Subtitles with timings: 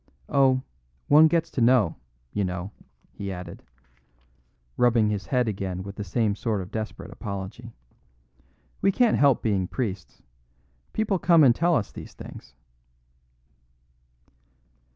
[0.29, 0.63] Oh,
[1.09, 1.95] one gets to know,
[2.33, 2.71] you know,"
[3.11, 3.61] he added,
[4.75, 7.71] rubbing his head again with the same sort of desperate apology.
[8.81, 10.23] "We can't help being priests.
[10.91, 12.55] People come and tell us these things."